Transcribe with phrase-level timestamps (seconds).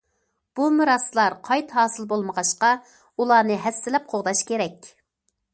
[0.59, 4.91] بۇ مىراسلار قايتا ھاسىل بولمىغاچقا، ئۇلارنى ھەسسىلەپ قوغداش كېرەك.